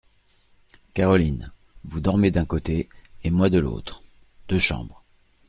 [0.95, 1.51] Caroline!
[1.83, 2.89] vous dormez d’un côté,
[3.23, 4.01] et moi de l’autre!…
[4.49, 5.05] deux chambres…